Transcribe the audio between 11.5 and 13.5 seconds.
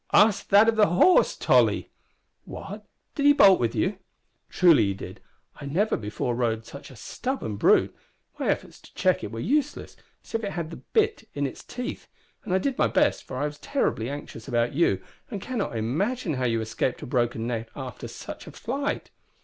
teeth, and I did my best, for I